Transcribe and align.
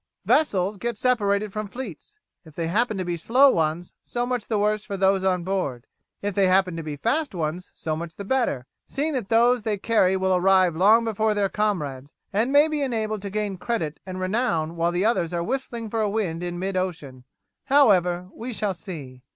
"Vessels 0.25 0.77
get 0.77 0.97
separated 0.97 1.53
from 1.53 1.67
fleets. 1.67 2.17
If 2.43 2.55
they 2.55 2.65
happen 2.69 2.97
to 2.97 3.05
be 3.05 3.17
slow 3.17 3.51
ones 3.51 3.93
so 4.03 4.25
much 4.25 4.47
the 4.47 4.57
worse 4.57 4.83
for 4.83 4.97
those 4.97 5.23
on 5.23 5.43
board; 5.43 5.85
if 6.23 6.33
they 6.33 6.47
happen 6.47 6.75
to 6.75 6.81
be 6.81 6.95
fast 6.95 7.35
ones 7.35 7.69
so 7.75 7.95
much 7.95 8.15
the 8.15 8.25
better, 8.25 8.65
seeing 8.87 9.13
that 9.13 9.29
those 9.29 9.61
they 9.61 9.77
carry 9.77 10.17
will 10.17 10.35
arrive 10.35 10.75
long 10.75 11.05
before 11.05 11.35
their 11.35 11.49
comrades, 11.49 12.13
and 12.33 12.51
may 12.51 12.67
be 12.67 12.81
enabled 12.81 13.21
to 13.21 13.29
gain 13.29 13.57
credit 13.59 13.99
and 14.03 14.19
renown 14.19 14.75
while 14.75 14.91
the 14.91 15.05
others 15.05 15.33
are 15.33 15.43
whistling 15.43 15.87
for 15.87 16.01
a 16.01 16.09
wind 16.09 16.41
in 16.41 16.57
mid 16.57 16.75
ocean. 16.75 17.23
However, 17.65 18.27
we 18.33 18.53
shall 18.53 18.73
see." 18.73 19.21